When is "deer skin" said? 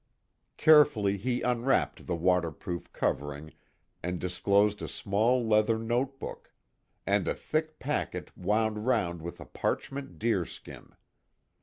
10.17-10.95